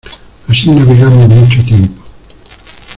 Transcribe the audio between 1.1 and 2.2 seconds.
mucho tiempo.